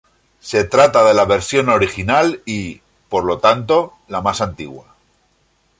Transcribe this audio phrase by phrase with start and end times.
[0.39, 4.95] Se trata de la versión original y, por lo tanto, la más antigua.